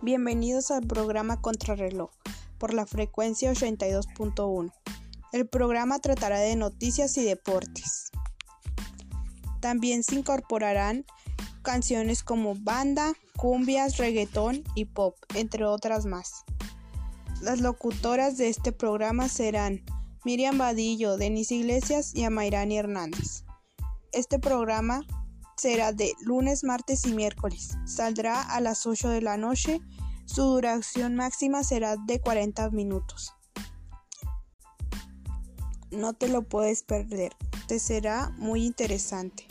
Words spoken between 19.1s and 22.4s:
serán Miriam Vadillo, Denis Iglesias y